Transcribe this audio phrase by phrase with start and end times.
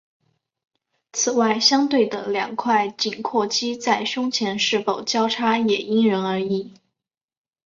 [1.13, 6.73] 此外相对的两块颈阔肌在颈前是否交叉也因人而异。